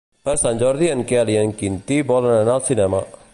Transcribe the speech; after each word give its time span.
Per 0.27 0.33
Sant 0.43 0.61
Jordi 0.61 0.89
en 0.93 1.03
Quel 1.11 1.31
i 1.33 1.37
en 1.43 1.53
Quintí 1.61 2.01
volen 2.13 2.35
anar 2.39 2.57
al 2.57 2.65
cinema. 2.73 3.05